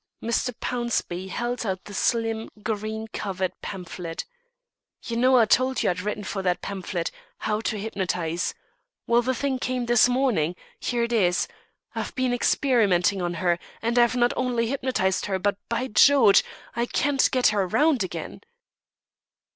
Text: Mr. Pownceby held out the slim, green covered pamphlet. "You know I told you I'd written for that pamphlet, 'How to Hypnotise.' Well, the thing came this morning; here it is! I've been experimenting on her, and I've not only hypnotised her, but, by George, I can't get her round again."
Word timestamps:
Mr. 0.19 0.51
Pownceby 0.51 1.29
held 1.29 1.63
out 1.63 1.83
the 1.83 1.93
slim, 1.93 2.49
green 2.63 3.07
covered 3.09 3.53
pamphlet. 3.61 4.25
"You 5.03 5.15
know 5.15 5.37
I 5.37 5.45
told 5.45 5.83
you 5.83 5.91
I'd 5.91 6.01
written 6.01 6.23
for 6.23 6.41
that 6.41 6.59
pamphlet, 6.63 7.11
'How 7.37 7.59
to 7.61 7.77
Hypnotise.' 7.77 8.55
Well, 9.05 9.21
the 9.21 9.35
thing 9.35 9.59
came 9.59 9.85
this 9.85 10.09
morning; 10.09 10.55
here 10.79 11.03
it 11.03 11.13
is! 11.13 11.47
I've 11.93 12.15
been 12.15 12.33
experimenting 12.33 13.21
on 13.21 13.35
her, 13.35 13.59
and 13.79 13.99
I've 13.99 14.15
not 14.15 14.33
only 14.35 14.65
hypnotised 14.69 15.27
her, 15.27 15.37
but, 15.37 15.59
by 15.69 15.85
George, 15.85 16.43
I 16.75 16.87
can't 16.87 17.29
get 17.29 17.49
her 17.49 17.67
round 17.67 18.03
again." 18.03 18.41